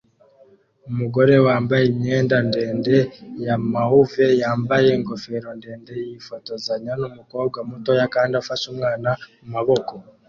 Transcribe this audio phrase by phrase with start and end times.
[0.89, 2.95] Umugore wambaye imyenda ndende
[3.45, 9.09] ya mauve yambaye ingofero ndende yifotozanya numukobwa muto kandi afashe umwana
[9.41, 9.93] mumaboko